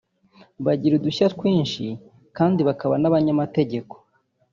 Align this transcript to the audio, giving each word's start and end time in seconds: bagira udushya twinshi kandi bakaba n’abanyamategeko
bagira 0.65 0.93
udushya 0.97 1.25
twinshi 1.35 1.85
kandi 2.37 2.59
bakaba 2.67 2.95
n’abanyamategeko 2.99 3.93